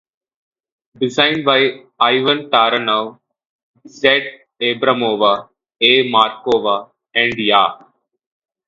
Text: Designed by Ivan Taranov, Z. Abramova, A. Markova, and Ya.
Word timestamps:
Designed 0.97 1.45
by 1.45 1.77
Ivan 1.99 2.49
Taranov, 2.49 3.19
Z. 3.87 4.19
Abramova, 4.59 5.49
A. 5.79 6.09
Markova, 6.11 6.89
and 7.13 7.33
Ya. 7.37 7.67